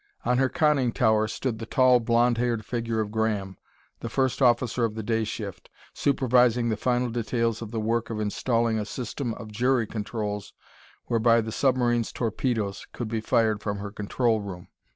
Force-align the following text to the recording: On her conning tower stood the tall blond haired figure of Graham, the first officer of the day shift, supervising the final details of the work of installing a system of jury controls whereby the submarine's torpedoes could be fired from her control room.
On 0.25 0.39
her 0.39 0.49
conning 0.49 0.91
tower 0.93 1.27
stood 1.27 1.59
the 1.59 1.67
tall 1.67 1.99
blond 1.99 2.39
haired 2.39 2.65
figure 2.65 3.01
of 3.01 3.11
Graham, 3.11 3.59
the 3.99 4.09
first 4.09 4.41
officer 4.41 4.83
of 4.83 4.95
the 4.95 5.03
day 5.03 5.23
shift, 5.23 5.69
supervising 5.93 6.69
the 6.69 6.75
final 6.75 7.09
details 7.11 7.61
of 7.61 7.69
the 7.69 7.79
work 7.79 8.09
of 8.09 8.19
installing 8.19 8.79
a 8.79 8.85
system 8.85 9.35
of 9.35 9.51
jury 9.51 9.85
controls 9.85 10.53
whereby 11.05 11.39
the 11.39 11.51
submarine's 11.51 12.11
torpedoes 12.11 12.87
could 12.93 13.09
be 13.09 13.21
fired 13.21 13.61
from 13.61 13.77
her 13.77 13.91
control 13.91 14.41
room. 14.41 14.69